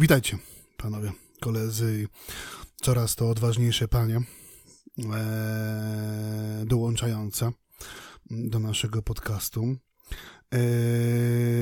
[0.00, 0.38] Witajcie,
[0.76, 2.08] panowie, koledzy
[2.82, 4.20] coraz to odważniejsze panie
[5.14, 7.52] e, dołączające
[8.30, 9.76] do naszego podcastu.
[10.54, 10.58] E,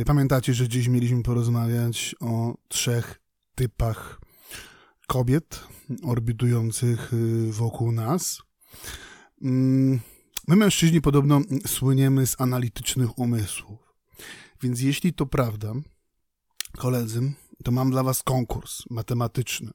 [0.06, 3.20] pamiętacie, że dziś mieliśmy porozmawiać o trzech
[3.54, 4.20] typach
[5.06, 5.60] kobiet
[6.02, 8.42] orbitujących y, wokół nas.
[9.42, 10.00] Mm,
[10.48, 13.78] my, mężczyźni, podobno słyniemy z analitycznych umysłów.
[14.62, 15.72] Więc jeśli to prawda,
[16.76, 17.32] koledzy,
[17.66, 19.70] to mam dla was konkurs matematyczny.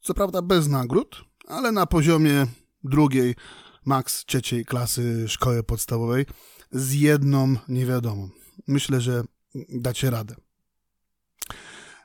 [0.00, 2.46] Co prawda bez nagród, ale na poziomie
[2.84, 3.34] drugiej,
[3.84, 6.26] maks trzeciej klasy szkoły podstawowej
[6.72, 8.28] z jedną niewiadomą.
[8.66, 9.24] Myślę, że
[9.68, 10.34] dacie radę.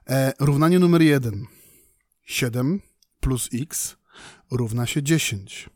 [0.07, 1.45] E, równanie numer jeden.
[2.25, 2.81] 7
[3.19, 3.95] plus x
[4.51, 5.69] równa się 10.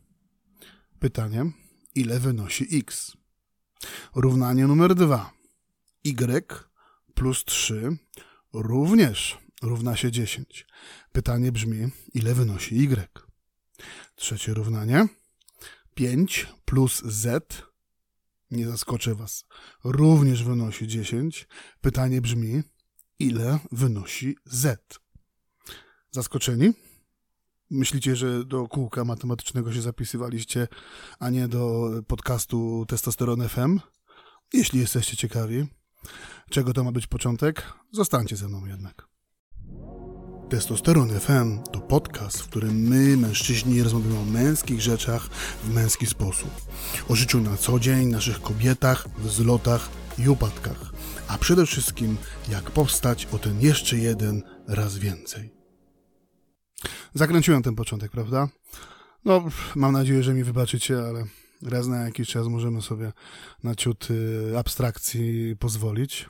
[0.98, 1.50] Pytanie,
[1.94, 3.16] ile wynosi x?
[4.14, 5.32] Równanie numer 2.
[6.04, 6.68] y
[7.14, 7.98] plus 3
[8.52, 10.66] również równa się 10.
[11.12, 13.26] Pytanie brzmi, ile wynosi y?
[14.14, 15.08] Trzecie równanie.
[15.94, 17.64] 5 plus z,
[18.50, 19.44] nie zaskoczę was,
[19.84, 21.48] również wynosi 10.
[21.80, 22.62] Pytanie brzmi,
[23.18, 25.00] ile wynosi z?
[26.10, 26.72] Zaskoczeni?
[27.70, 30.68] Myślicie, że do kółka matematycznego się zapisywaliście,
[31.18, 33.80] a nie do podcastu Testosteron FM?
[34.52, 35.66] Jeśli jesteście ciekawi,
[36.50, 37.62] czego to ma być początek,
[37.92, 39.10] zostańcie ze mną jednak.
[40.50, 45.28] Testosteron FM to podcast, w którym my, mężczyźni, rozmawiamy o męskich rzeczach
[45.64, 46.50] w męski sposób.
[47.08, 50.92] O życiu na co dzień, naszych kobietach, wzlotach i upadkach.
[51.28, 52.16] A przede wszystkim,
[52.48, 55.54] jak powstać o ten jeszcze jeden raz więcej.
[57.14, 58.48] Zakręciłem ten początek, prawda?
[59.24, 61.24] No, mam nadzieję, że mi wybaczycie, ale
[61.62, 63.12] raz na jakiś czas możemy sobie
[63.64, 66.28] na ciut y, abstrakcji pozwolić.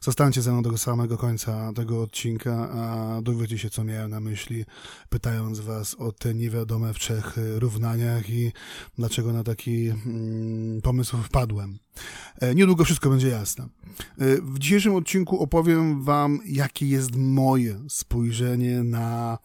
[0.00, 4.64] Zostańcie ze mną do samego końca tego odcinka, a dowiecie się, co miałem na myśli,
[5.08, 8.52] pytając was o te niewiadome w trzech równaniach i
[8.98, 11.78] dlaczego na taki mm, pomysł wpadłem.
[12.40, 13.64] E, niedługo wszystko będzie jasne.
[13.64, 13.68] E,
[14.42, 19.38] w dzisiejszym odcinku opowiem wam, jakie jest moje spojrzenie na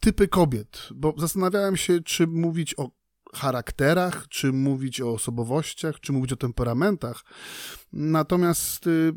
[0.00, 2.90] typy kobiet, bo zastanawiałem się, czy mówić o
[3.36, 7.24] charakterach, czy mówić o osobowościach, czy mówić o temperamentach.
[7.92, 9.12] Natomiast y,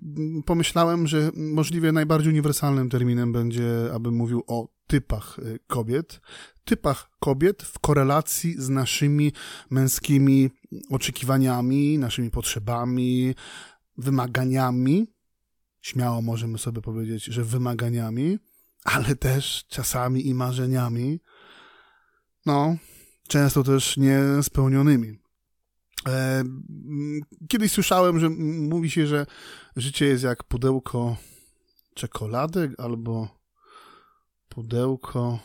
[0.46, 6.22] pomyślałem, że możliwie najbardziej uniwersalnym terminem będzie, abym mówił o typach y, kobiet.
[6.64, 9.32] Typach kobiet w korelacji z naszymi
[9.70, 10.50] męskimi
[10.90, 13.36] oczekiwaniami, naszymi potrzebami,
[13.98, 15.08] wymaganiami.
[15.82, 18.38] Śmiało możemy sobie powiedzieć, że wymaganiami
[18.84, 21.20] ale też czasami i marzeniami,
[22.46, 22.78] no,
[23.30, 25.20] często też niespełnionymi.
[26.08, 26.44] E,
[27.48, 28.30] kiedyś słyszałem, że
[28.70, 29.26] mówi się, że
[29.76, 31.18] życie jest jak pudełko
[31.94, 33.28] czekolady albo
[34.50, 35.40] pudełko.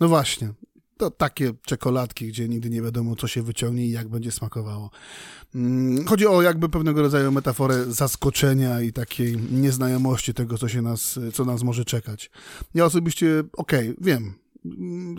[0.00, 0.52] No właśnie,
[0.96, 4.90] to takie czekoladki, gdzie nigdy nie wiadomo, co się wyciągnie i jak będzie smakowało.
[5.54, 11.18] Mm, chodzi o jakby pewnego rodzaju metaforę zaskoczenia i takiej nieznajomości tego, co się nas,
[11.34, 12.30] co nas może czekać.
[12.74, 14.41] Ja osobiście, okej, okay, wiem,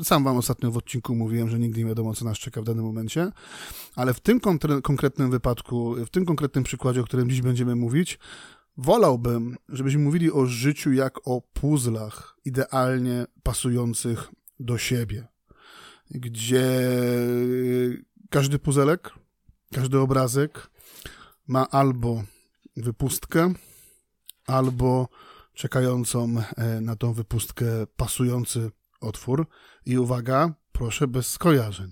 [0.03, 2.85] sam wam ostatnio w odcinku mówiłem, że nigdy nie wiadomo, co nas czeka w danym
[2.85, 3.31] momencie,
[3.95, 4.39] ale w tym
[4.83, 8.19] konkretnym wypadku, w tym konkretnym przykładzie, o którym dziś będziemy mówić,
[8.77, 14.27] wolałbym, żebyśmy mówili o życiu jak o puzzlach idealnie pasujących
[14.59, 15.33] do siebie
[16.11, 16.89] gdzie
[18.29, 19.13] każdy puzelek,
[19.73, 20.69] każdy obrazek
[21.47, 22.23] ma albo
[22.77, 23.53] wypustkę,
[24.47, 25.07] albo
[25.53, 27.65] czekającą e, na tą wypustkę
[27.95, 28.71] pasujący
[29.03, 29.47] otwór.
[29.85, 31.91] I uwaga, proszę, bez skojarzeń.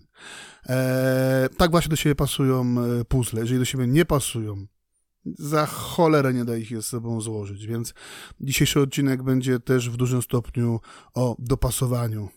[0.70, 3.42] E, tak właśnie do siebie pasują e, puzzle.
[3.42, 4.66] Jeżeli do siebie nie pasują,
[5.26, 7.68] za cholerę nie da ich ze sobą złożyć.
[7.68, 7.94] Więc
[8.40, 10.80] dzisiejszy odcinek będzie też w dużym stopniu
[11.14, 12.30] o dopasowaniu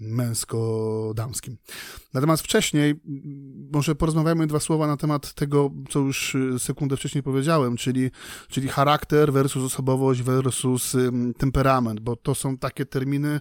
[0.00, 1.56] męsko-damskim.
[2.14, 3.00] Natomiast wcześniej,
[3.72, 8.10] może porozmawiamy dwa słowa na temat tego, co już y, sekundę wcześniej powiedziałem, czyli,
[8.48, 10.96] czyli charakter versus osobowość versus
[11.38, 13.40] temperament, bo to są takie terminy,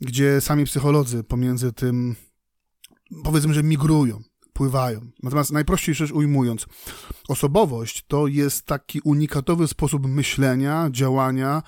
[0.00, 2.16] gdzie sami psycholodzy pomiędzy tym,
[3.24, 4.22] powiedzmy, że migrują
[4.52, 5.00] pływają.
[5.22, 6.66] Natomiast najprościej rzecz ujmując,
[7.28, 11.62] osobowość to jest taki unikatowy sposób myślenia, działania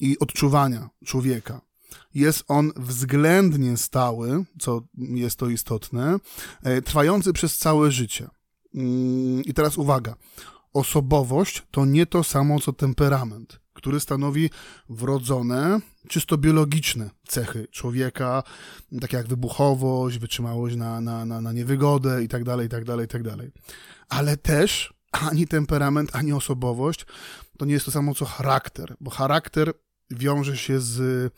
[0.00, 1.69] i odczuwania człowieka
[2.14, 6.18] jest on względnie stały, co jest to istotne,
[6.62, 8.28] e, trwający przez całe życie.
[8.74, 10.14] Mm, I teraz uwaga.
[10.72, 14.50] Osobowość to nie to samo co temperament, który stanowi
[14.88, 18.42] wrodzone, czysto biologiczne cechy człowieka,
[19.00, 23.36] takie jak wybuchowość, wytrzymałość na, na, na, na niewygodę itd., itd., itd.
[24.08, 27.06] Ale też ani temperament, ani osobowość
[27.58, 29.72] to nie jest to samo co charakter, bo charakter
[30.10, 31.32] wiąże się z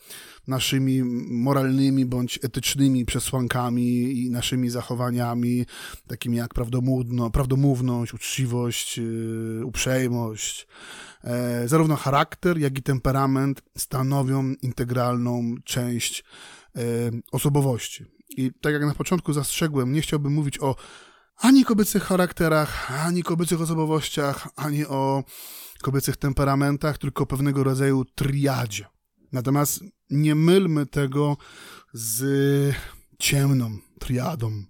[0.47, 5.65] naszymi moralnymi bądź etycznymi przesłankami i naszymi zachowaniami,
[6.07, 10.67] takimi jak prawdomówno, prawdomówność, uczciwość, yy, uprzejmość.
[11.23, 16.23] E, zarówno charakter, jak i temperament stanowią integralną część
[16.75, 16.81] e,
[17.31, 18.05] osobowości.
[18.29, 20.75] I tak jak na początku zastrzegłem, nie chciałbym mówić o
[21.37, 25.23] ani kobiecych charakterach, ani kobiecych osobowościach, ani o
[25.81, 28.85] kobiecych temperamentach, tylko pewnego rodzaju triadzie.
[29.31, 31.37] Natomiast nie mylmy tego
[31.93, 32.23] z
[33.19, 34.63] ciemną triadą,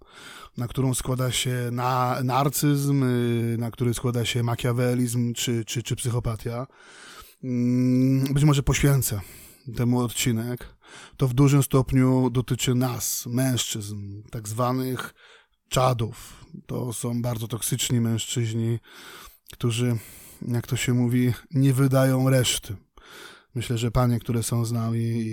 [0.58, 5.96] na którą składa się na, narcyzm, y, na który składa się makiawelizm czy, czy, czy
[5.96, 6.68] psychopatia.
[7.44, 9.22] Mm, być może poświęcę
[9.76, 10.76] temu odcinek.
[11.18, 15.14] To w dużym stopniu dotyczy nas, mężczyzn, tak zwanych
[15.74, 16.46] czadów.
[16.66, 18.80] To są bardzo toksyczni mężczyźni,
[19.54, 19.98] którzy,
[20.48, 22.76] jak to się mówi, nie wydają reszty.
[23.56, 25.24] Myślę, że panie, które są z nami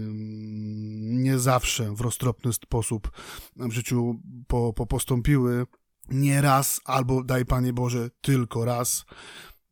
[0.00, 3.10] mm, nie zawsze w roztropny sposób
[3.56, 5.66] w życiu po, po postąpiły,
[6.08, 9.04] nie raz, albo daj Panie Boże, tylko raz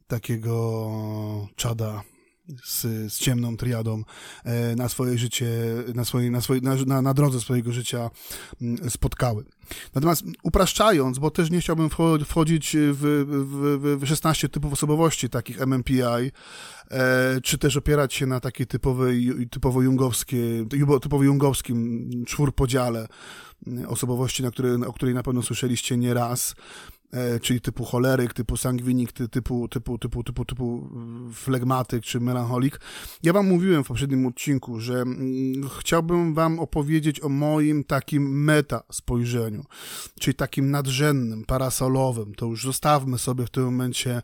[0.06, 2.02] takiego czada
[2.64, 2.82] z,
[3.12, 4.02] z ciemną triadą
[4.44, 5.46] e, na swoje życie,
[5.94, 8.10] na, swoje, na, swoje, na, na drodze swojego życia
[8.62, 9.44] mm, spotkały.
[9.94, 11.90] Natomiast upraszczając, bo też nie chciałbym
[12.24, 13.24] wchodzić w,
[13.88, 16.02] w, w 16 typów osobowości takich MMPI,
[16.90, 20.66] e, czy też opierać się na takiej typowej, typowo jungowskiej,
[21.02, 23.08] typowo jungowskim czwórpodziale
[23.66, 26.95] mm, osobowości, na które, o której na pewno słyszeliście nieraz, E,
[27.42, 30.90] czyli typu choleryk, typu sangwinik, typu, typu, typu, typu, typu
[31.32, 32.80] flegmatyk czy melancholik.
[33.22, 38.82] Ja wam mówiłem w poprzednim odcinku, że mm, chciałbym wam opowiedzieć o moim takim meta
[38.92, 39.64] spojrzeniu,
[40.20, 42.34] czyli takim nadrzędnym, parasolowym.
[42.34, 44.22] To już zostawmy sobie w tym momencie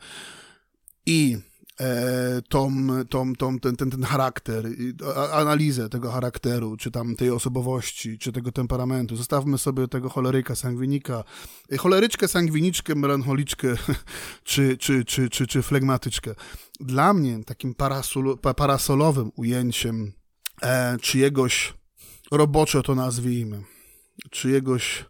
[1.07, 1.39] i
[1.81, 4.69] E, tą, tą, tą, ten, ten, ten charakter,
[5.33, 9.17] analizę tego charakteru, czy tam tej osobowości, czy tego temperamentu.
[9.17, 11.25] Zostawmy sobie tego choleryka, sangwinika,
[11.73, 13.69] e, choleryczkę, sangwiniczkę, melancholiczkę,
[14.45, 16.35] czy, czy, czy, czy, czy flegmatyczkę.
[16.81, 20.13] Dla mnie takim parasol, parasolowym ujęciem
[20.63, 21.75] e, czyjegoś,
[22.31, 23.63] roboczo to nazwijmy,
[24.31, 25.05] czyjegoś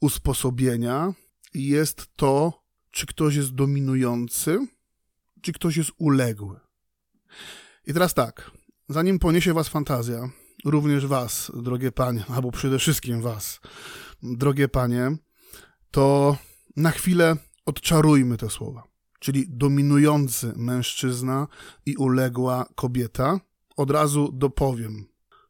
[0.00, 1.12] usposobienia
[1.54, 4.66] jest to, czy ktoś jest dominujący,
[5.42, 6.60] czy ktoś jest uległy.
[7.86, 8.50] I teraz tak,
[8.88, 10.30] zanim poniesie was fantazja,
[10.64, 13.60] również was, drogie panie, albo przede wszystkim was,
[14.22, 15.16] drogie panie,
[15.90, 16.36] to
[16.76, 17.36] na chwilę
[17.66, 18.82] odczarujmy te słowa.
[19.20, 21.46] Czyli dominujący mężczyzna
[21.86, 23.40] i uległa kobieta.
[23.76, 25.06] Od razu dopowiem.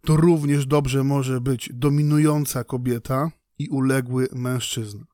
[0.06, 5.05] To również dobrze może być dominująca kobieta i uległy mężczyzna.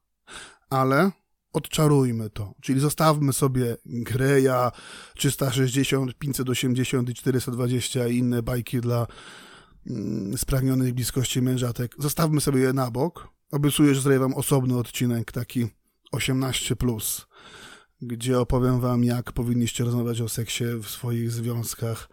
[0.71, 1.11] Ale
[1.55, 2.55] odczarujmy to.
[2.61, 4.71] Czyli zostawmy sobie Greya
[5.15, 9.07] 360, 580 i 420 i inne bajki dla
[9.87, 11.95] mm, spragnionych bliskości mężatek.
[11.99, 13.29] Zostawmy sobie je na bok.
[13.53, 15.67] Obiecuję, że zrobię wam osobny odcinek, taki
[16.17, 17.27] 18+, plus,
[18.03, 22.09] gdzie opowiem wam, jak powinniście rozmawiać o seksie w swoich związkach,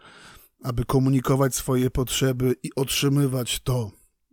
[0.62, 3.90] aby komunikować swoje potrzeby i otrzymywać to,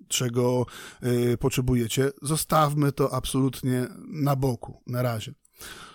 [0.10, 0.66] czego
[1.04, 5.34] y, potrzebujecie, zostawmy to absolutnie na boku, na razie.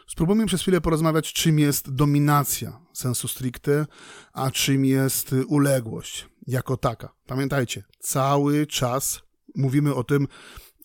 [0.06, 3.86] Spróbujmy przez chwilę porozmawiać, czym jest dominacja sensu stricte,
[4.32, 7.14] a czym jest uległość jako taka.
[7.26, 9.22] Pamiętajcie, cały czas
[9.54, 10.28] mówimy o tym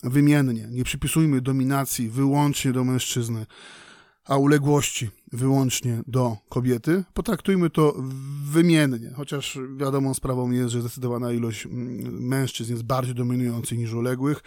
[0.02, 0.68] wymiennie.
[0.70, 3.46] Nie przypisujmy dominacji wyłącznie do mężczyzny
[4.30, 7.94] a uległości wyłącznie do kobiety, potraktujmy to
[8.44, 14.42] wymiennie, chociaż wiadomą sprawą jest, że zdecydowana ilość mm, mężczyzn jest bardziej dominujących niż uległych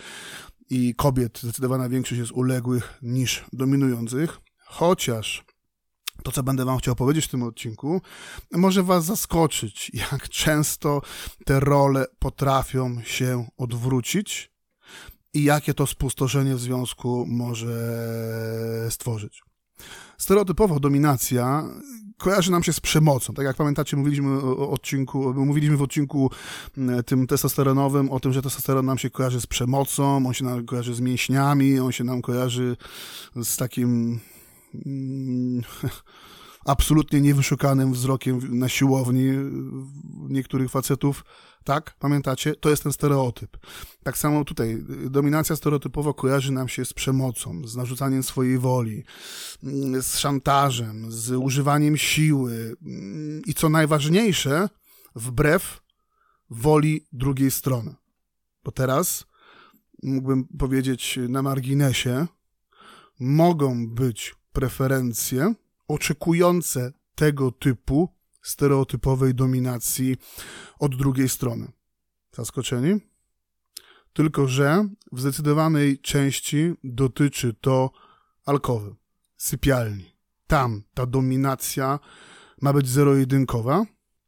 [0.70, 5.46] i kobiet zdecydowana większość jest uległych niż dominujących, chociaż
[6.24, 8.02] to, co będę Wam chciał powiedzieć w tym odcinku,
[8.52, 11.02] może Was zaskoczyć, jak często
[11.46, 14.52] te role potrafią się odwrócić
[15.34, 17.98] i jakie to spustoszenie w związku może
[18.90, 19.53] stworzyć.
[20.18, 21.64] Stereotypowo dominacja
[22.18, 23.34] kojarzy nam się z przemocą.
[23.34, 26.32] Tak jak pamiętacie, mówiliśmy o odcinku, mówiliśmy w odcinku
[27.06, 30.96] tym testosteronowym o tym, że testosteron nam się kojarzy z przemocą, on się nam kojarzy
[30.96, 32.78] z mięśniami, on się nam kojarzy
[33.44, 34.20] z takim
[34.86, 35.62] mm,
[36.66, 39.32] absolutnie niewyszukanym wzrokiem na siłowni
[40.30, 41.24] niektórych facetów
[41.64, 41.96] tak?
[42.00, 42.56] Pamiętacie?
[42.56, 43.58] To jest ten stereotyp.
[44.04, 44.84] Tak samo tutaj.
[45.10, 49.04] Dominacja stereotypowo kojarzy nam się z przemocą, z narzucaniem swojej woli,
[50.02, 52.76] z szantażem, z używaniem siły
[53.46, 54.70] i co najważniejsze,
[55.16, 55.82] wbrew
[56.50, 57.96] woli drugiej strony.
[58.64, 59.26] Bo teraz
[60.04, 62.28] mógłbym powiedzieć na marginesie,
[63.20, 65.54] mogą być preferencje
[65.94, 68.10] oczekujące tego typu
[68.42, 70.18] stereotypowej dominacji
[70.80, 71.72] od drugiej strony.
[72.32, 73.00] Zaskoczeni?
[74.14, 77.92] Tylko, że w zdecydowanej części dotyczy to
[78.46, 78.96] alkowy,
[79.38, 80.16] sypialni.
[80.48, 82.00] Tam ta dominacja
[82.62, 83.86] ma być zero-jedynkowa,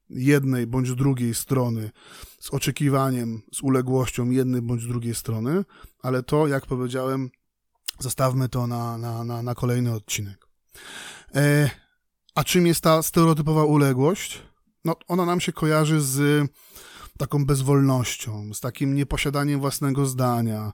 [0.10, 1.92] jednej bądź drugiej strony,
[2.40, 5.66] z oczekiwaniem, z uległością jednej bądź drugiej strony,
[6.02, 7.30] ale to, jak powiedziałem,
[8.00, 10.46] zostawmy to na, na, na, na kolejny odcinek.
[11.36, 11.70] E,
[12.36, 14.42] a czym jest ta stereotypowa uległość?
[14.86, 16.48] No, ona nam się kojarzy z
[17.18, 20.74] taką bezwolnością, z takim nieposiadaniem własnego zdania,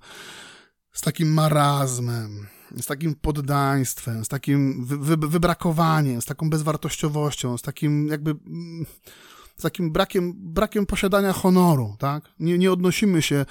[0.93, 2.47] z takim marazmem,
[2.81, 8.35] z takim poddaństwem, z takim wy, wy, wybrakowaniem, z taką bezwartościowością, z takim jakby
[9.57, 12.23] z takim brakiem, brakiem posiadania honoru, tak?
[12.39, 13.45] Nie, nie odnosimy się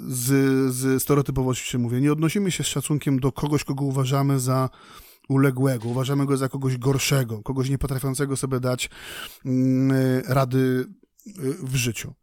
[0.00, 0.28] z,
[0.74, 4.70] z stereotypowości się mówię, nie odnosimy się z szacunkiem do kogoś, kogo uważamy za
[5.28, 8.90] uległego, uważamy go za kogoś gorszego, kogoś niepotrafiącego sobie dać
[9.44, 10.86] mm, rady
[11.26, 12.14] y, w życiu.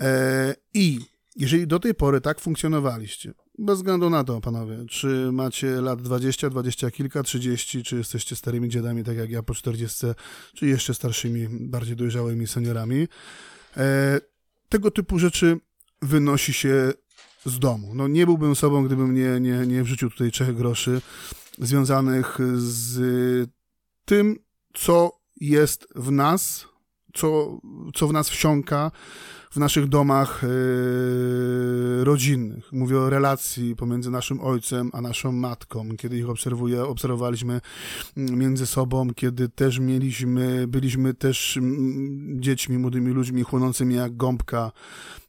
[0.00, 1.00] E, I
[1.36, 6.50] jeżeli do tej pory tak funkcjonowaliście, bez względu na to, panowie, czy macie lat 20,
[6.50, 10.06] 20 kilka, 30, czy jesteście starymi dziadami, tak jak ja po 40,
[10.54, 13.08] czy jeszcze starszymi, bardziej dojrzałymi seniorami,
[13.76, 14.20] e,
[14.68, 15.56] tego typu rzeczy
[16.02, 16.92] wynosi się
[17.46, 17.94] z domu.
[17.94, 21.00] No nie byłbym sobą, gdybym nie, nie, nie wrzucił tutaj trzech groszy
[21.58, 23.50] związanych z
[24.04, 24.36] tym,
[24.74, 26.71] co jest w nas,
[27.14, 27.58] co,
[27.94, 28.90] co w nas wsiąka,
[29.52, 32.72] w naszych domach yy, rodzinnych.
[32.72, 37.60] Mówię o relacji pomiędzy naszym ojcem a naszą matką, kiedy ich obserwuję, obserwowaliśmy
[38.16, 44.72] mm, między sobą, kiedy też mieliśmy, byliśmy też mm, dziećmi, młodymi ludźmi chłonącymi jak gąbka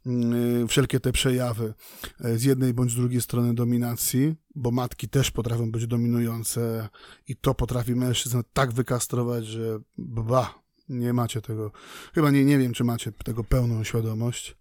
[0.05, 1.73] yy, wszelkie te przejawy
[2.19, 6.89] yy, z jednej bądź z drugiej strony dominacji, bo matki też potrafią być dominujące
[7.27, 10.62] i to potrafi mężczyzn tak wykastrować, że ba,
[10.93, 11.71] nie macie tego,
[12.15, 14.55] chyba nie, nie wiem, czy macie tego pełną świadomość,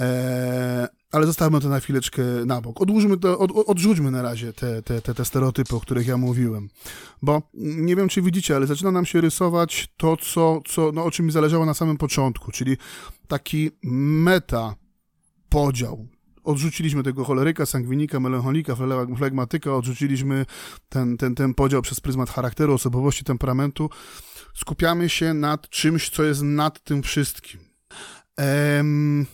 [0.00, 2.80] eee, ale zostawmy to na chwileczkę na bok.
[2.80, 6.68] Odłóżmy to, od, odrzućmy na razie te, te, te, te stereotypy, o których ja mówiłem,
[7.22, 11.10] bo nie wiem, czy widzicie, ale zaczyna nam się rysować to, co, co, no, o
[11.10, 12.76] czym mi zależało na samym początku, czyli
[13.28, 14.74] taki meta
[15.48, 16.06] podział,
[16.44, 18.76] odrzuciliśmy tego choleryka, sangwinika, melancholika,
[19.16, 20.46] flegmatyka, odrzuciliśmy
[20.88, 23.90] ten, ten, ten podział przez pryzmat charakteru, osobowości, temperamentu
[24.54, 27.60] skupiamy się nad czymś, co jest nad tym wszystkim.
[28.36, 29.26] Ehm,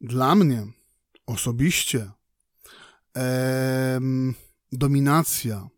[0.00, 0.66] dla mnie
[1.26, 2.10] osobiście
[3.14, 4.34] ehm,
[4.72, 5.68] dominacja,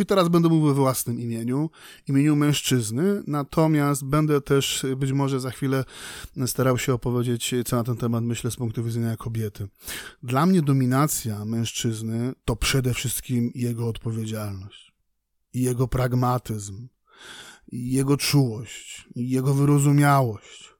[0.00, 1.70] i teraz będę mówił we własnym imieniu,
[2.08, 5.84] imieniu mężczyzny, natomiast będę też być może za chwilę
[6.46, 9.68] starał się opowiedzieć, co na ten temat myślę z punktu widzenia kobiety.
[10.22, 14.90] Dla mnie dominacja mężczyzny to przede wszystkim jego odpowiedzialność
[15.54, 16.88] jego pragmatyzm
[17.72, 20.74] jego czułość, jego wyrozumiałość.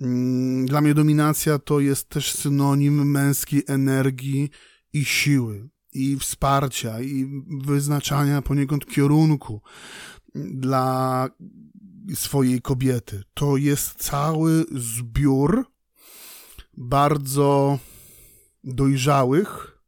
[0.00, 4.50] Mm, dla mnie dominacja to jest też synonim męskiej energii
[4.92, 9.60] i siły, i wsparcia, i wyznaczania poniekąd kierunku
[10.34, 11.28] dla
[12.14, 13.22] swojej kobiety.
[13.34, 15.66] To jest cały zbiór
[16.76, 17.78] bardzo
[18.64, 19.78] dojrzałych,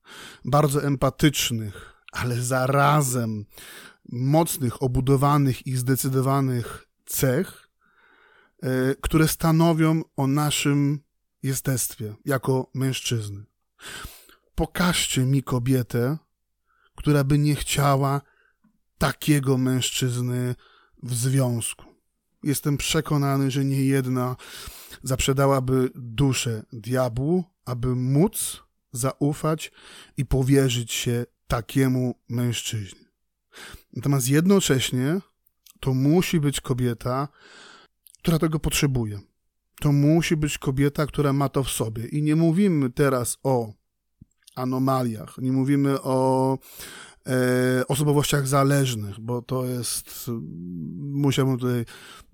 [0.45, 3.45] bardzo empatycznych, ale zarazem
[4.13, 7.69] mocnych, obudowanych i zdecydowanych cech,
[8.63, 11.01] e, które stanowią o naszym
[11.43, 13.45] jestestwie jako mężczyzny.
[14.61, 16.19] Pokażcie mi kobietę,
[16.97, 18.21] która by nie chciała
[18.99, 20.55] takiego mężczyzny
[21.03, 21.85] w związku.
[22.43, 24.37] Jestem przekonany, że nie jedna
[25.03, 28.63] zaprzedałaby duszę diabłu, aby móc
[28.93, 29.73] zaufać
[30.17, 33.05] i powierzyć się takiemu mężczyźnie.
[33.93, 35.21] Natomiast jednocześnie
[35.81, 37.29] to musi być kobieta,
[38.19, 39.21] która tego potrzebuje.
[39.81, 42.07] To musi być kobieta, która ma to w sobie.
[42.07, 43.80] I nie mówimy teraz o
[44.61, 46.59] anomaliach, nie mówimy o
[47.27, 50.31] e, osobowościach zależnych, bo to jest,
[50.99, 51.85] musiałbym tutaj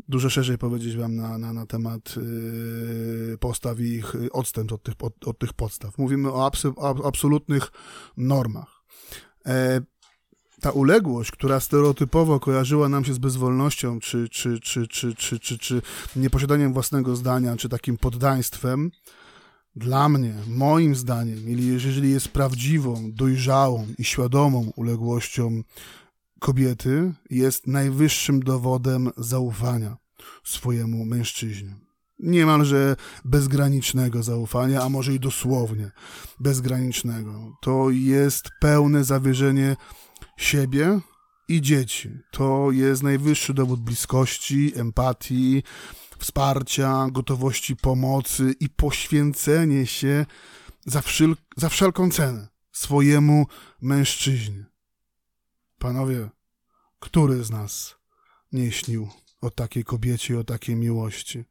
[0.08, 4.94] dużo szerzej powiedzieć wam na, na, na temat e, postaw i ich odstępstw od tych,
[5.00, 5.98] od, od tych podstaw.
[5.98, 6.62] Mówimy o, abs,
[7.04, 7.72] absolutnych
[8.16, 8.82] normach.
[9.46, 9.80] E,
[10.60, 15.58] ta uległość, która stereotypowo kojarzyła nam się z bezwolnością, czy, czy, czy, czy, czy, czy,
[15.58, 15.82] czy
[16.16, 18.90] nieposiadaniem własnego zdania, czy takim poddaństwem,
[19.76, 25.62] dla mnie, moim zdaniem, jeżeli jest prawdziwą, dojrzałą i świadomą uległością
[26.40, 29.96] kobiety, jest najwyższym dowodem zaufania
[30.44, 31.76] swojemu mężczyźnie.
[32.18, 35.90] Niemalże bezgranicznego zaufania, a może i dosłownie
[36.40, 37.56] bezgranicznego.
[37.62, 39.76] To jest pełne zawierzenie
[40.36, 41.00] siebie
[41.48, 42.10] i dzieci.
[42.30, 45.62] To jest najwyższy dowód bliskości, empatii,
[46.18, 50.26] wsparcia, gotowości pomocy i poświęcenie się
[50.86, 51.02] za,
[51.56, 53.46] za wszelką cenę swojemu
[53.80, 54.64] mężczyźnie.
[55.78, 56.28] Panowie,
[56.98, 57.96] który z nas
[58.52, 59.08] nie śnił
[59.40, 61.44] o takiej kobiecie o takiej miłości,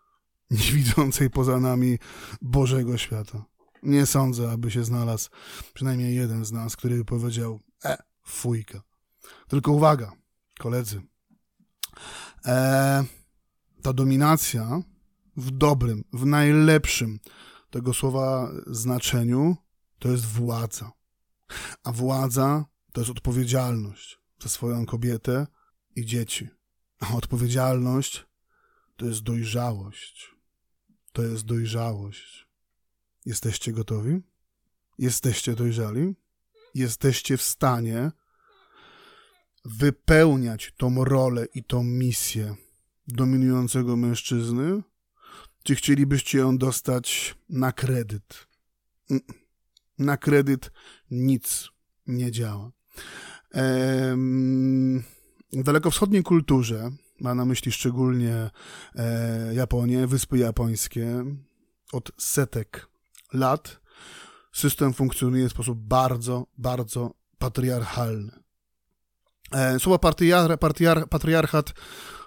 [0.50, 1.98] nie widzącej poza nami
[2.42, 3.44] Bożego świata?
[3.82, 5.30] Nie sądzę, aby się znalazł
[5.74, 8.82] przynajmniej jeden z nas, który by powiedział, e, fujka.
[9.48, 10.12] Tylko uwaga,
[10.58, 11.02] koledzy.
[12.44, 13.04] E,
[13.82, 14.82] ta dominacja
[15.36, 17.20] w dobrym, w najlepszym
[17.70, 19.56] tego słowa znaczeniu
[19.98, 20.92] to jest władza.
[21.84, 25.46] A władza to jest odpowiedzialność za swoją kobietę
[25.96, 26.48] i dzieci.
[27.00, 28.26] A odpowiedzialność
[28.96, 30.34] to jest dojrzałość.
[31.12, 32.46] To jest dojrzałość.
[33.26, 34.20] Jesteście gotowi?
[34.98, 36.14] Jesteście dojrzali?
[36.74, 38.10] Jesteście w stanie
[39.64, 42.56] wypełniać tą rolę i tą misję
[43.12, 44.82] dominującego mężczyzny?
[45.62, 48.46] Czy chcielibyście ją dostać na kredyt?
[49.10, 49.22] Mm.
[49.98, 50.70] Na kredyt
[51.10, 51.68] nic
[52.06, 52.70] nie działa.
[55.52, 56.90] W dalekowschodniej kulturze,
[57.20, 58.50] ma na myśli szczególnie
[58.94, 61.24] e, Japonię, Wyspy Japońskie,
[61.92, 62.88] od setek
[63.32, 63.80] lat
[64.52, 68.32] system funkcjonuje w sposób bardzo, bardzo patriarchalny.
[69.52, 71.74] E, słowo patriar, patriar, patriarchat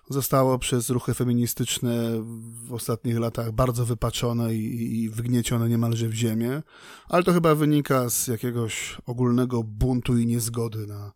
[0.10, 2.24] zostało przez ruchy feministyczne
[2.66, 6.64] w ostatnich latach bardzo wypaczone i, i wygniecione niemalże w ziemię,
[7.10, 11.12] ale to chyba wynika z jakiegoś ogólnego buntu i niezgody na,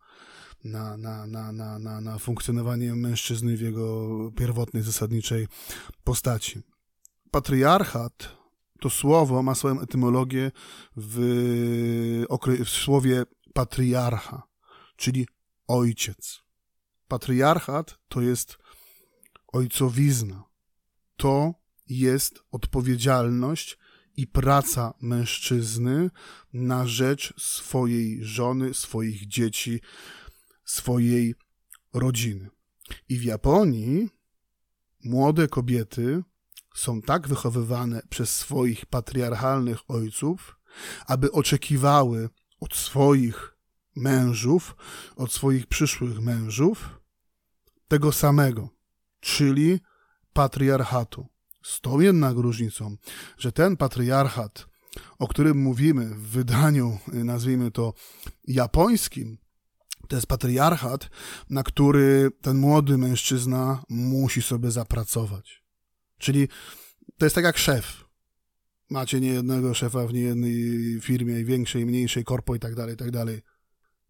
[0.64, 5.48] na, na, na, na, na, na funkcjonowanie mężczyzny w jego pierwotnej, zasadniczej
[6.04, 6.62] postaci.
[7.30, 8.40] Patriarchat
[8.80, 10.50] to słowo ma swoją etymologię
[10.96, 12.26] w,
[12.64, 13.22] w słowie
[13.54, 14.42] patriarcha,
[14.96, 15.26] czyli
[15.68, 16.42] ojciec.
[17.08, 18.58] Patriarchat to jest
[19.52, 20.44] ojcowizna.
[21.16, 21.54] To
[21.88, 23.78] jest odpowiedzialność
[24.16, 26.10] i praca mężczyzny
[26.52, 29.80] na rzecz swojej żony, swoich dzieci,
[30.64, 31.34] swojej
[31.92, 32.50] rodziny.
[33.08, 34.08] I w Japonii
[35.04, 36.22] młode kobiety
[36.74, 40.56] są tak wychowywane przez swoich patriarchalnych ojców,
[41.06, 42.28] aby oczekiwały
[42.60, 43.56] od swoich
[43.96, 44.76] mężów,
[45.16, 47.00] od swoich przyszłych mężów
[47.88, 48.68] tego samego,
[49.20, 49.80] czyli
[50.32, 51.26] patriarchatu.
[51.62, 52.96] Z tą jednak różnicą,
[53.38, 54.66] że ten patriarchat,
[55.18, 57.94] o którym mówimy w wydaniu, nazwijmy to
[58.46, 59.38] japońskim,
[60.08, 61.10] to jest patriarchat,
[61.50, 65.64] na który ten młody mężczyzna musi sobie zapracować.
[66.18, 66.48] Czyli
[67.18, 68.04] to jest tak jak szef.
[68.90, 70.54] Macie niejednego szefa w niejednej
[71.00, 73.42] firmie, większej, mniejszej, korpo i tak dalej, i tak dalej.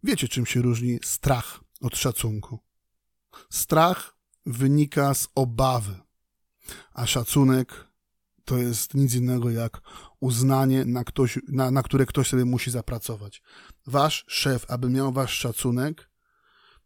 [0.02, 2.58] Wiecie, czym się różni strach od szacunku.
[3.50, 6.00] Strach wynika z obawy,
[6.92, 7.90] a szacunek
[8.44, 9.80] to jest nic innego jak
[10.20, 13.42] uznanie, na, ktoś, na, na które ktoś sobie musi zapracować.
[13.86, 16.10] Wasz szef, aby miał wasz szacunek,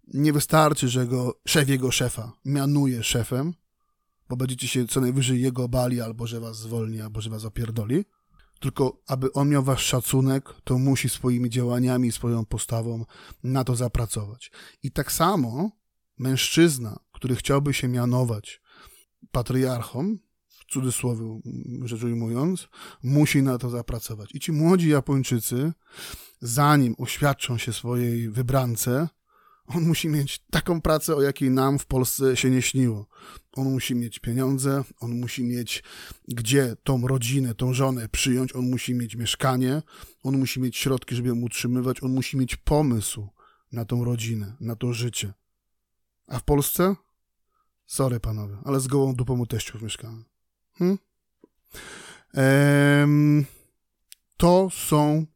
[0.09, 3.55] nie wystarczy, że go, szef jego szefa mianuje szefem,
[4.29, 8.05] bo będziecie się co najwyżej jego bali, albo że was zwolni, albo że was opierdoli.
[8.61, 13.05] Tylko aby on miał wasz szacunek, to musi swoimi działaniami, swoją postawą
[13.43, 14.51] na to zapracować.
[14.83, 15.71] I tak samo
[16.19, 18.61] mężczyzna, który chciałby się mianować
[19.33, 20.17] patriarchą,
[20.49, 21.41] w cudzysłowie
[21.85, 22.69] rzecz ujmując,
[23.03, 24.35] musi na to zapracować.
[24.35, 25.73] I ci młodzi Japończycy,
[26.41, 29.09] zanim uświadczą się swojej wybrance,
[29.67, 33.07] on musi mieć taką pracę, o jakiej nam w Polsce się nie śniło.
[33.53, 35.83] On musi mieć pieniądze, on musi mieć
[36.29, 39.83] gdzie tą rodzinę, tą żonę przyjąć, on musi mieć mieszkanie,
[40.23, 43.29] on musi mieć środki, żeby ją utrzymywać, on musi mieć pomysł
[43.73, 45.33] na tą rodzinę, na to życie.
[46.27, 46.97] A w Polsce?
[47.87, 50.25] Sorry panowie, ale z gołą dupą u teściów mieszkamy.
[50.79, 50.99] Hmm?
[52.35, 53.45] Ehm,
[54.37, 55.27] to są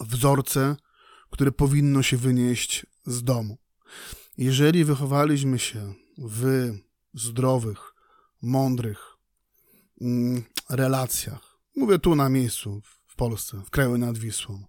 [0.00, 0.76] wzorce,
[1.30, 3.58] które powinno się wynieść z domu.
[4.38, 6.70] Jeżeli wychowaliśmy się w
[7.14, 7.94] zdrowych,
[8.42, 9.16] mądrych
[10.00, 14.64] mm, relacjach, mówię tu na miejscu, w Polsce, w kraju nad Wisłą,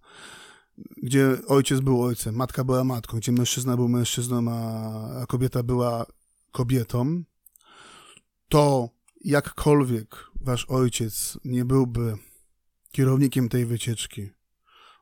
[1.02, 4.50] gdzie ojciec był ojcem, matka była matką, gdzie mężczyzna był mężczyzną,
[5.22, 6.06] a kobieta była
[6.54, 7.24] kobietą,
[8.48, 8.88] to
[9.24, 12.16] jakkolwiek wasz ojciec nie byłby
[12.92, 14.30] kierownikiem tej wycieczki,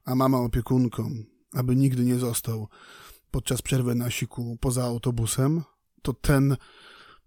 [0.04, 1.10] a mama opiekunką,
[1.52, 2.68] aby nigdy nie został
[3.30, 5.62] podczas przerwy na siku poza autobusem,
[6.02, 6.56] to ten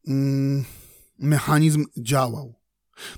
[0.07, 0.65] mm,
[1.19, 2.55] mechanizm działał.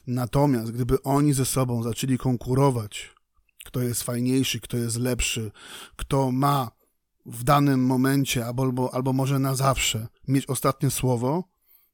[0.08, 3.16] Natomiast gdyby oni ze sobą zaczęli konkurować,
[3.66, 5.52] kto jest fajniejszy, kto jest lepszy,
[5.96, 6.77] kto ma
[7.28, 11.44] w danym momencie, albo, albo może na zawsze mieć ostatnie słowo,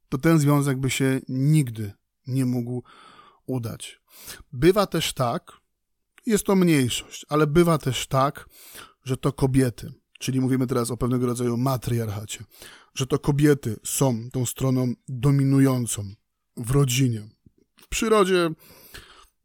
[0.10, 1.94] to ten związek by się nigdy
[2.28, 2.84] nie mógł
[3.46, 4.02] udać.
[4.52, 5.52] Bywa też tak,
[6.26, 8.50] jest to mniejszość, ale bywa też tak,
[9.04, 12.44] że to kobiety, czyli mówimy teraz o pewnego rodzaju matriarchacie,
[12.94, 16.04] że to kobiety są tą stroną dominującą
[16.58, 17.30] w rodzinie.
[17.82, 18.50] W przyrodzie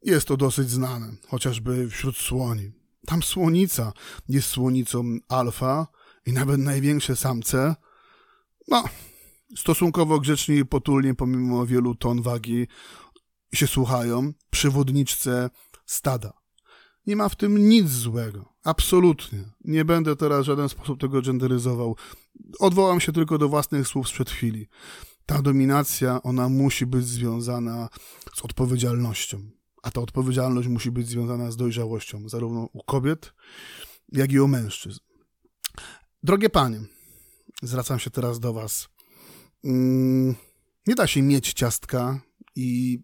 [0.03, 2.78] jest to dosyć znane, chociażby wśród słoni.
[3.09, 3.93] Tam słonica
[4.27, 5.87] jest słonicą alfa
[6.25, 7.75] i nawet największe samce,
[8.67, 8.83] no,
[9.57, 12.67] stosunkowo grzecznie i potulnie, pomimo wielu ton wagi,
[13.53, 15.49] się słuchają, przewodniczce
[15.85, 16.33] stada.
[17.07, 18.53] Nie ma w tym nic złego.
[18.63, 19.43] Absolutnie.
[19.65, 21.95] Nie będę teraz w żaden sposób tego genderyzował.
[22.59, 24.67] Odwołam się tylko do własnych słów sprzed chwili.
[25.25, 27.89] Ta dominacja, ona musi być związana
[28.35, 29.58] z odpowiedzialnością.
[29.83, 33.33] A ta odpowiedzialność musi być związana z dojrzałością, zarówno u kobiet,
[34.11, 34.99] jak i u mężczyzn.
[36.23, 36.81] Drogie panie,
[37.61, 38.89] zwracam się teraz do was.
[39.63, 40.35] Mm,
[40.87, 42.21] nie da się mieć ciastka
[42.55, 42.99] i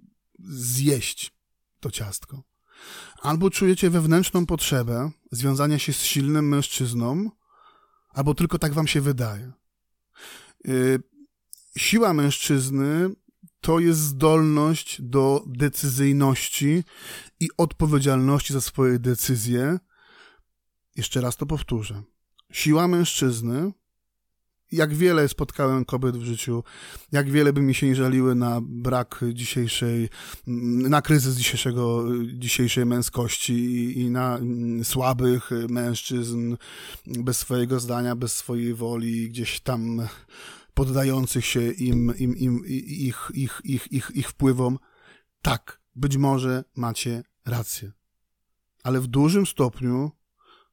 [0.49, 1.31] zjeść
[1.79, 2.43] to ciastko.
[3.21, 7.29] Albo czujecie wewnętrzną potrzebę związania się z silnym mężczyzną,
[8.09, 9.51] albo tylko tak wam się wydaje.
[10.67, 11.03] Y,
[11.77, 13.09] siła mężczyzny
[13.65, 16.83] to jest zdolność do decyzyjności
[17.39, 19.79] i odpowiedzialności za swoje decyzje.
[20.95, 22.03] Jeszcze raz to powtórzę.
[22.51, 23.71] Siła mężczyzny
[24.71, 26.63] jak wiele spotkałem kobiet w życiu,
[27.11, 30.09] jak wiele by mi się nie żaliły na brak dzisiejszej,
[30.89, 34.39] na kryzys dzisiejszego, dzisiejszej męskości i, i na
[34.83, 36.55] słabych mężczyzn
[37.05, 40.07] bez swojego zdania, bez swojej woli, gdzieś tam
[40.75, 44.79] poddających się im, im, im ich, ich, ich, ich, ich wpływom.
[45.41, 47.91] Tak, być może macie rację.
[48.83, 50.11] Ale w dużym stopniu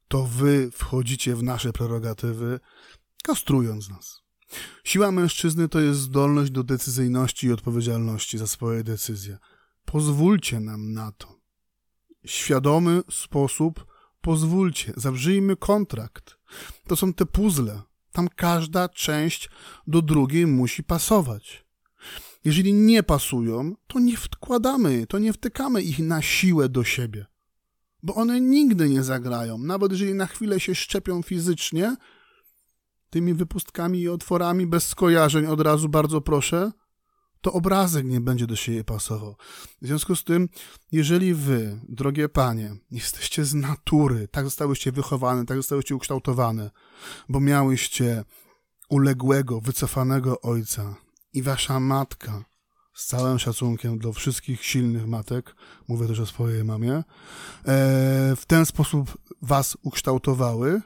[0.08, 2.60] to wy wchodzicie w nasze prerogatywy,
[3.24, 4.22] kastrując nas.
[4.84, 9.38] Siła mężczyzny to jest zdolność do decyzyjności i odpowiedzialności za swoje decyzje.
[9.84, 11.40] Pozwólcie nam na to.
[12.24, 13.86] Świadomy sposób
[14.20, 16.38] pozwólcie, zawrzyjmy kontrakt.
[16.88, 17.82] To są te puzzle.
[18.12, 19.50] Tam każda część
[19.86, 21.64] do drugiej musi pasować.
[22.44, 27.26] Jeżeli nie pasują, to nie wkładamy, to nie wtykamy ich na siłę do siebie.
[28.02, 29.58] Bo one nigdy nie zagrają.
[29.58, 31.96] Nawet jeżeli na chwilę się szczepią fizycznie,
[33.10, 36.72] tymi wypustkami i otworami bez skojarzeń od razu bardzo proszę,
[37.42, 39.36] to obrazek nie będzie do siebie pasował.
[39.82, 40.48] W związku z tym,
[40.92, 46.70] jeżeli wy, drogie panie, jesteście z natury, tak zostałyście wychowane, tak zostałyście ukształtowane,
[47.28, 48.24] bo miałyście
[48.88, 50.94] uległego, wycofanego ojca
[51.32, 52.44] i wasza matka,
[52.94, 55.56] z całym szacunkiem do wszystkich silnych matek,
[55.88, 57.04] mówię też o swojej mamie, e,
[58.36, 60.82] w ten sposób was ukształtowały,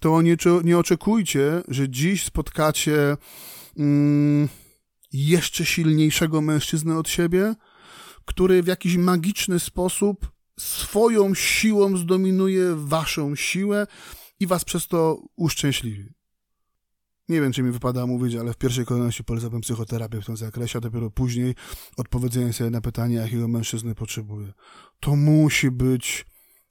[0.00, 3.16] to nie, nie oczekujcie, że dziś spotkacie
[3.76, 4.48] mm,
[5.14, 7.54] jeszcze silniejszego mężczyznę od siebie,
[8.24, 13.86] który w jakiś magiczny sposób swoją siłą zdominuje waszą siłę
[14.40, 16.08] i was przez to uszczęśliwi.
[17.28, 20.78] Nie wiem, czy mi wypada mówić, ale w pierwszej kolejności polecam psychoterapię w tym zakresie,
[20.78, 21.54] a dopiero później
[21.96, 24.52] odpowiedzenie sobie na pytanie, jakiego mężczyzny potrzebuje.
[25.00, 26.26] To musi być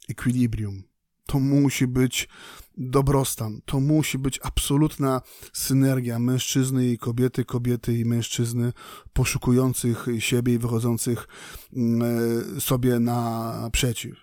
[0.09, 0.83] equilibrium.
[1.33, 2.29] To musi być
[2.77, 3.61] dobrostan.
[3.65, 5.21] To musi być absolutna
[5.53, 8.73] synergia mężczyzny i kobiety, kobiety i mężczyzny
[9.13, 11.27] poszukujących siebie i wychodzących
[11.75, 14.17] mm, sobie naprzeciw.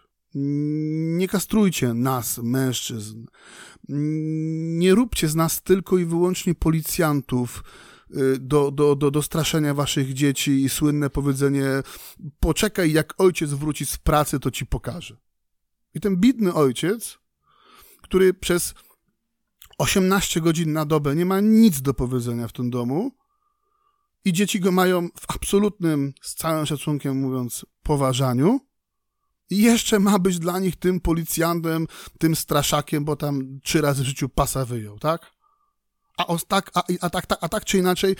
[1.18, 3.26] Nie kastrujcie nas, mężczyzn.
[4.78, 7.64] Nie róbcie z nas tylko i wyłącznie policjantów,
[8.10, 11.66] y, do, do, do, do straszenia waszych dzieci i słynne powiedzenie
[12.40, 15.29] poczekaj, jak ojciec wróci z pracy, to ci pokaże.
[15.94, 17.18] I ten bidny ojciec,
[18.02, 18.74] który przez
[19.78, 23.10] 18 godzin na dobę nie ma nic do powiedzenia w tym domu
[24.24, 28.60] i dzieci go mają w absolutnym, z całym szacunkiem mówiąc, poważaniu,
[29.50, 31.86] i jeszcze ma być dla nich tym policjantem,
[32.18, 35.32] tym straszakiem, bo tam trzy razy w życiu pasa wyjął, tak?
[36.16, 38.16] A, o, tak, a, a, tak, a tak czy inaczej,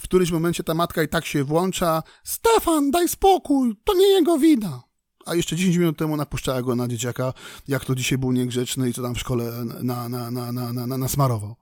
[0.00, 2.02] w którymś momencie ta matka i tak się włącza.
[2.24, 4.87] Stefan, daj spokój, to nie jego wina
[5.28, 7.32] a jeszcze 10 minut temu napuszczała go na dzieciaka,
[7.68, 10.86] jak to dzisiaj był niegrzeczny i co tam w szkole na, na, na, na, na,
[10.86, 11.56] na, nasmarował.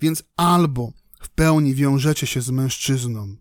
[0.00, 3.36] Więc albo w pełni wiążecie się z mężczyzną,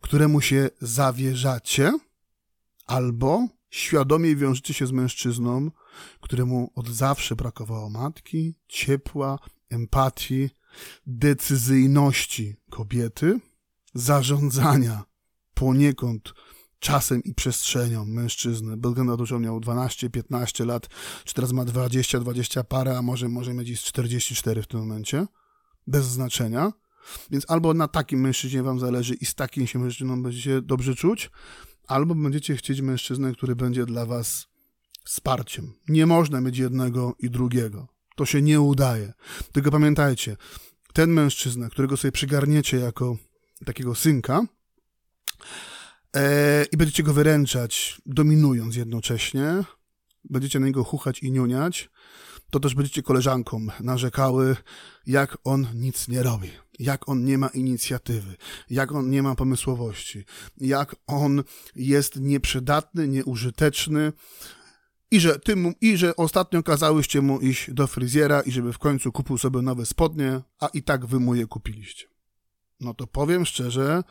[0.00, 1.98] któremu się zawierzacie,
[2.86, 5.70] albo świadomie wiążecie się z mężczyzną,
[6.20, 9.38] któremu od zawsze brakowało matki, ciepła,
[9.70, 10.50] empatii,
[11.06, 13.40] decyzyjności kobiety,
[13.94, 15.04] zarządzania
[15.54, 16.34] poniekąd
[16.86, 18.76] czasem i przestrzenią mężczyzny,
[19.24, 20.88] że on miał 12-15 lat,
[21.24, 25.26] czy teraz ma 20-20 parę, a może, może mieć 44 w tym momencie,
[25.86, 26.72] bez znaczenia.
[27.30, 31.30] Więc albo na takim mężczyźnie wam zależy i z takim się mężczyzną będziecie dobrze czuć,
[31.86, 34.46] albo będziecie chcieć mężczyznę, który będzie dla was
[35.04, 35.72] wsparciem.
[35.88, 37.88] Nie można mieć jednego i drugiego.
[38.16, 39.12] To się nie udaje.
[39.52, 40.36] Tylko pamiętajcie,
[40.92, 43.16] ten mężczyzna, którego sobie przygarniecie jako
[43.64, 44.46] takiego synka
[46.72, 49.64] i będziecie go wyręczać, dominując jednocześnie,
[50.24, 51.90] będziecie na niego chuchać i niuniać,
[52.50, 54.56] to też będziecie koleżankom narzekały,
[55.06, 58.36] jak on nic nie robi, jak on nie ma inicjatywy,
[58.70, 60.24] jak on nie ma pomysłowości,
[60.56, 61.44] jak on
[61.76, 64.12] jest nieprzydatny, nieużyteczny,
[65.10, 68.78] i że, ty mu, I że ostatnio kazałyście mu iść do fryzjera i żeby w
[68.78, 72.06] końcu kupił sobie nowe spodnie, a i tak wy mu je kupiliście.
[72.80, 74.02] No to powiem szczerze,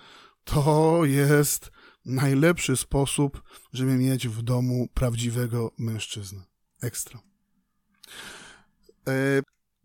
[0.44, 1.72] to jest
[2.06, 6.44] najlepszy sposób, żeby mieć w domu prawdziwego mężczyznę.
[6.82, 7.20] Ekstra.
[9.08, 9.42] E,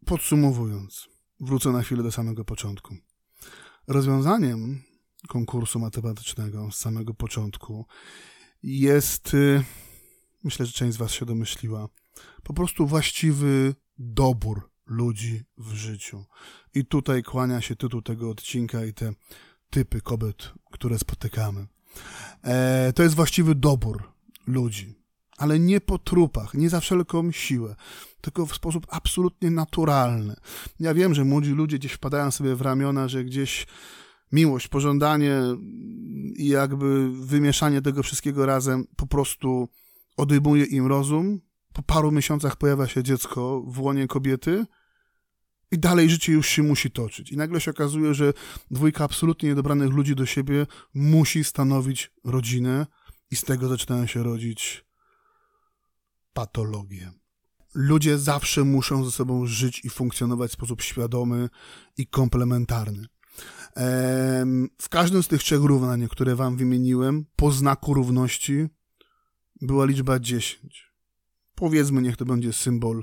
[0.07, 1.09] podsumowując,
[1.41, 2.97] wrócę na chwilę do samego początku.
[3.87, 4.83] Rozwiązaniem
[5.29, 7.87] konkursu matematycznego z samego początku
[8.63, 9.65] jest, y,
[10.45, 11.89] myślę, że część z Was się domyśliła,
[12.43, 16.25] po prostu właściwy dobór ludzi w życiu.
[16.75, 19.13] I tutaj kłania się tytuł tego odcinka i te
[19.71, 21.67] typy kobiet, które spotykamy.
[22.45, 24.13] E, to jest właściwy dobór
[24.47, 25.01] ludzi
[25.41, 27.77] ale nie po trupach, nie za wszelką siłę,
[28.21, 30.37] tylko w sposób absolutnie naturalny.
[30.81, 33.67] Ja wiem, że młodzi ludzie gdzieś wpadają sobie w ramiona, że gdzieś
[34.33, 35.41] miłość, pożądanie
[36.37, 39.69] i jakby wymieszanie tego wszystkiego razem po prostu
[40.17, 41.41] odejmuje im rozum.
[41.73, 44.67] Po paru miesiącach pojawia się dziecko w łonie kobiety
[45.71, 47.33] i dalej życie już się musi toczyć.
[47.33, 48.33] I nagle się okazuje, że
[48.71, 52.87] dwójka absolutnie niedobranych ludzi do siebie musi stanowić rodzinę
[53.31, 54.85] i z tego zaczynają się rodzić
[56.33, 57.13] patologię.
[57.75, 61.49] Ludzie zawsze muszą ze sobą żyć i funkcjonować w sposób świadomy
[61.97, 63.07] i komplementarny.
[64.79, 68.67] W każdym z tych trzech równań, które wam wymieniłem, po znaku równości
[69.61, 70.91] była liczba 10.
[71.55, 73.03] Powiedzmy, niech to będzie symbol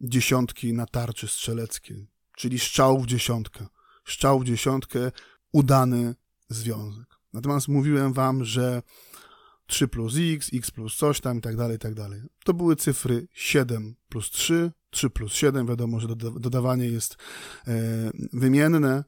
[0.00, 3.66] dziesiątki na tarczy strzeleckiej, czyli strzał w dziesiątkę.
[4.04, 5.12] Strzał w dziesiątkę,
[5.52, 6.14] udany
[6.48, 7.06] związek.
[7.32, 8.82] Natomiast mówiłem wam, że
[9.66, 12.22] 3 plus x, x plus coś tam i tak dalej, i tak dalej.
[12.44, 17.16] To były cyfry 7 plus 3, 3 plus 7, wiadomo, że dodawanie jest
[17.66, 19.04] e, wymienne.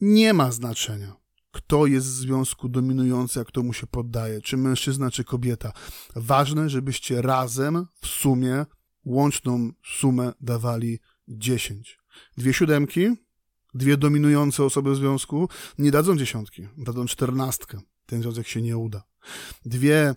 [0.00, 1.16] Nie ma znaczenia,
[1.52, 5.72] kto jest w związku dominujący, a kto mu się poddaje, czy mężczyzna, czy kobieta.
[6.16, 8.66] Ważne, żebyście razem w sumie
[9.04, 11.98] łączną sumę dawali 10.
[12.36, 13.08] Dwie siódemki,
[13.74, 17.80] dwie dominujące osoby w związku nie dadzą dziesiątki, dadzą czternastkę.
[18.06, 19.02] Ten związek się nie uda.
[19.64, 20.14] Dwie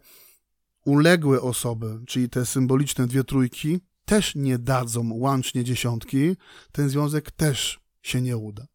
[0.85, 6.35] uległe osoby, czyli te symboliczne dwie trójki, też nie dadzą łącznie dziesiątki,
[6.71, 8.67] ten związek też się nie uda.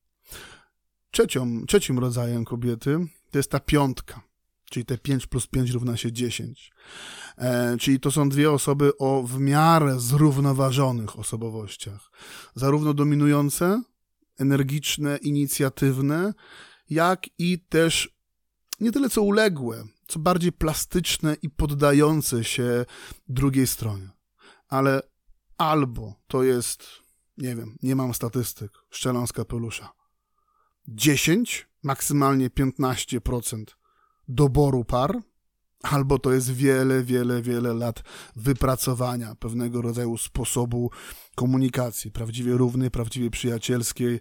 [1.11, 2.99] Trzecią, trzecim rodzajem kobiety
[3.31, 4.21] to jest ta piątka,
[4.77, 6.73] czyli te 5 plus 5 równa się 10.
[7.39, 12.11] E, czyli to są dwie osoby o w miarę zrównoważonych osobowościach.
[12.55, 13.83] Zarówno dominujące,
[14.39, 16.35] energiczne, inicjatywne,
[16.91, 18.17] jak i też
[18.81, 22.85] nie tyle co uległe, co bardziej plastyczne i poddające się
[23.29, 24.11] drugiej stronie.
[24.69, 25.03] Ale
[25.59, 26.87] albo to jest,
[27.39, 29.93] nie wiem, nie mam statystyk, szczelam z kapelusza,
[30.89, 33.65] 10, maksymalnie 15%
[34.29, 35.23] doboru par,
[35.83, 38.03] albo to jest wiele, wiele, wiele lat
[38.37, 40.91] wypracowania pewnego rodzaju sposobu
[41.35, 44.21] komunikacji, prawdziwie równej, prawdziwie przyjacielskiej,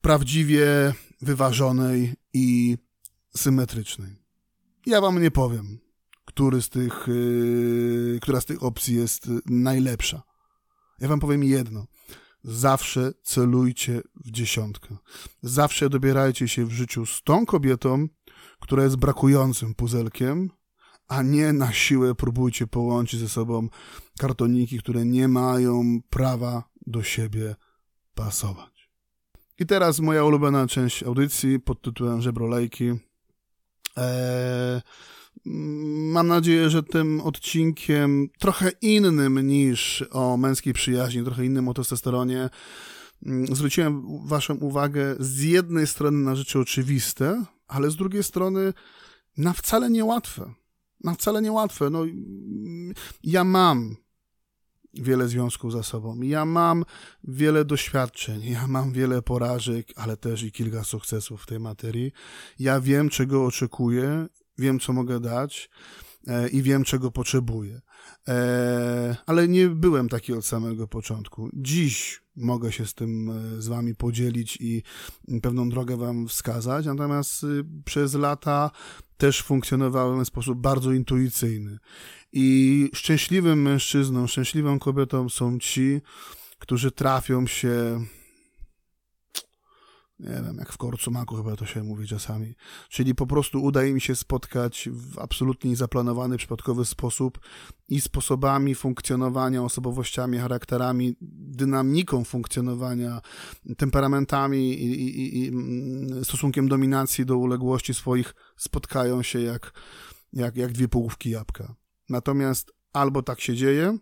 [0.00, 2.78] prawdziwie wyważonej i
[3.36, 4.16] symetrycznej.
[4.86, 5.78] Ja wam nie powiem,
[6.24, 10.22] który z tych, yy, która z tych opcji jest najlepsza.
[11.00, 11.86] Ja wam powiem jedno.
[12.44, 14.96] Zawsze celujcie w dziesiątkę.
[15.42, 18.08] Zawsze dobierajcie się w życiu z tą kobietą,
[18.62, 20.50] która jest brakującym puzelkiem,
[21.08, 23.68] a nie na siłę próbujcie połączyć ze sobą
[24.18, 27.54] kartoniki, które nie mają prawa do siebie
[28.14, 28.90] pasować.
[29.58, 32.92] I teraz moja ulubiona część audycji pod tytułem Żebrolejki.
[33.96, 34.80] Eee,
[36.14, 42.50] mam nadzieję, że tym odcinkiem trochę innym niż o męskiej przyjaźni, trochę innym o testosteronie,
[43.26, 48.72] mm, zwróciłem Waszą uwagę z jednej strony na rzeczy oczywiste, ale z drugiej strony
[49.36, 50.54] na wcale niełatwe.
[51.04, 51.90] Na wcale niełatwe.
[51.90, 52.04] No,
[53.22, 53.96] ja mam
[54.94, 56.20] wiele związków za sobą.
[56.22, 56.84] Ja mam
[57.24, 62.12] wiele doświadczeń, ja mam wiele porażek, ale też i kilka sukcesów w tej materii.
[62.58, 64.26] Ja wiem, czego oczekuję
[64.58, 65.70] wiem, co mogę dać
[66.26, 67.80] e, i wiem, czego potrzebuję.
[68.28, 71.50] E, ale nie byłem taki od samego początku.
[71.52, 74.82] Dziś mogę się z tym e, z wami podzielić i
[75.42, 78.70] pewną drogę wam wskazać, natomiast y, przez lata
[79.16, 81.78] też funkcjonowałem w sposób bardzo intuicyjny.
[82.32, 86.00] I szczęśliwym mężczyzną, szczęśliwą kobietą są ci,
[86.58, 88.04] którzy trafią się
[90.22, 92.54] nie wiem, jak w korcu maku chyba to się mówi czasami.
[92.88, 97.40] Czyli po prostu udaje mi się spotkać w absolutnie zaplanowany, przypadkowy sposób
[97.88, 103.20] i sposobami funkcjonowania, osobowościami, charakterami, dynamiką funkcjonowania,
[103.76, 109.72] temperamentami i, i, i mm, stosunkiem dominacji do uległości swoich spotkają się jak,
[110.32, 111.74] jak, jak dwie połówki jabłka.
[112.08, 113.98] Natomiast albo tak się dzieje,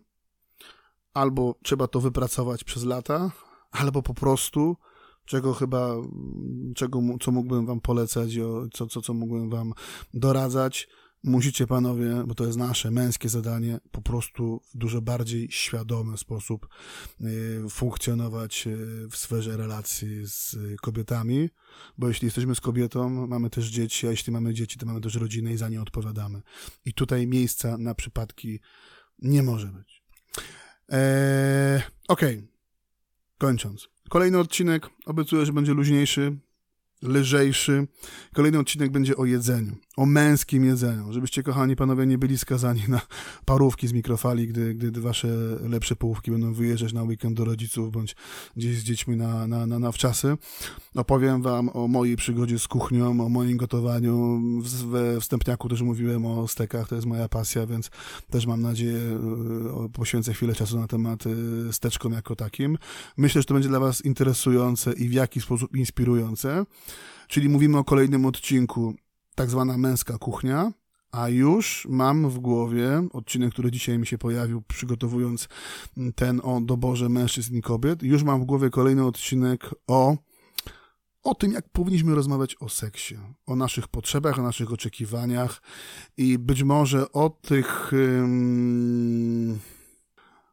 [1.13, 3.31] albo trzeba to wypracować przez lata,
[3.71, 4.77] albo po prostu
[5.31, 5.95] czego chyba,
[6.75, 8.31] czego, co mógłbym wam polecać,
[8.73, 9.73] co, co, co mógłbym wam
[10.13, 10.87] doradzać.
[11.23, 16.67] Musicie, panowie, bo to jest nasze męskie zadanie, po prostu w dużo bardziej świadomy sposób
[17.21, 21.49] y, funkcjonować y, w sferze relacji z kobietami,
[21.97, 25.15] bo jeśli jesteśmy z kobietą, mamy też dzieci, a jeśli mamy dzieci, to mamy też
[25.15, 26.41] rodzinę i za nie odpowiadamy.
[26.85, 28.59] I tutaj miejsca na przypadki
[29.19, 30.03] nie może być.
[30.89, 32.51] Eee, Okej, okay.
[33.41, 33.89] Kończąc.
[34.09, 36.37] Kolejny odcinek obiecuję, że będzie luźniejszy,
[37.01, 37.87] lżejszy.
[38.33, 43.01] Kolejny odcinek będzie o jedzeniu, o męskim jedzeniu, żebyście, kochani panowie, nie byli skazani na
[43.45, 45.27] parówki z mikrofali, gdy, gdy wasze
[45.69, 48.15] lepsze połówki będą wyjeżdżać na weekend do rodziców, bądź
[48.57, 50.37] gdzieś z dziećmi na, na, na, na wczasy.
[50.95, 54.41] Opowiem wam o mojej przygodzie z kuchnią, o moim gotowaniu.
[54.91, 57.89] We wstępniaku też mówiłem o stekach, to jest moja pasja, więc
[58.29, 59.19] też mam nadzieję,
[59.85, 62.77] e, poświęcę chwilę czasu na temat e, steczkom jako takim.
[63.17, 66.65] Myślę, że to będzie dla was interesujące i w jakiś sposób inspirujące.
[67.27, 68.95] Czyli mówimy o kolejnym odcinku,
[69.41, 70.71] tak zwana męska kuchnia,
[71.11, 75.47] a już mam w głowie odcinek, który dzisiaj mi się pojawił, przygotowując
[76.15, 78.03] ten o doborze mężczyzn i kobiet.
[78.03, 80.17] Już mam w głowie kolejny odcinek o,
[81.23, 85.61] o tym, jak powinniśmy rozmawiać o seksie, o naszych potrzebach, o naszych oczekiwaniach
[86.17, 87.91] i być może o tych.
[87.91, 89.80] Yy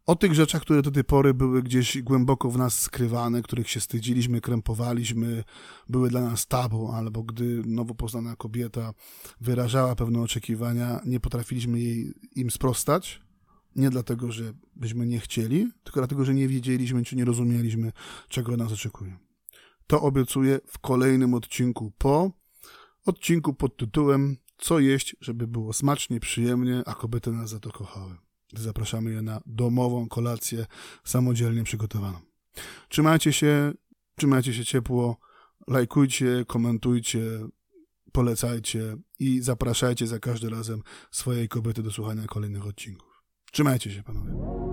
[0.09, 3.81] o tych rzeczach, które do tej pory były gdzieś głęboko w nas skrywane, których się
[3.81, 5.44] wstydziliśmy, krępowaliśmy,
[5.88, 8.94] były dla nas tabu, albo gdy nowo poznana kobieta
[9.40, 13.21] wyrażała pewne oczekiwania, nie potrafiliśmy jej, im sprostać.
[13.77, 17.92] Nie dlatego, że byśmy nie chcieli, tylko dlatego, że nie wiedzieliśmy, czy nie rozumieliśmy,
[18.29, 19.18] czego nas oczekuje.
[19.87, 22.31] To obiecuję w kolejnym odcinku po
[23.07, 28.28] odcinku pod tytułem Co jeść, żeby było smacznie, przyjemnie, a kobiety nas za to kochały
[28.56, 30.66] zapraszamy je na domową kolację
[31.04, 32.18] samodzielnie przygotowaną.
[32.88, 33.72] Trzymajcie się,
[34.16, 35.16] trzymajcie się ciepło,
[35.68, 37.20] lajkujcie, komentujcie,
[38.12, 43.22] polecajcie i zapraszajcie za każdym razem swojej kobiety do słuchania kolejnych odcinków.
[43.52, 44.67] Trzymajcie się, panowie.